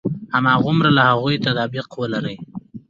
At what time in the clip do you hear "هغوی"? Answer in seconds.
1.11-1.35